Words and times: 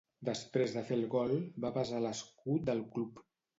Després 0.27 0.73
de 0.77 0.83
fer 0.87 0.97
el 1.01 1.05
gol, 1.11 1.35
va 1.67 1.71
besar 1.77 2.01
l'escut 2.07 2.67
del 2.73 2.85
club. 2.97 3.25